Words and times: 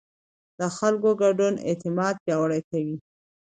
د 0.59 0.61
خلکو 0.77 1.09
ګډون 1.21 1.53
اعتماد 1.69 2.15
پیاوړی 2.25 2.61
کوي 2.69 2.97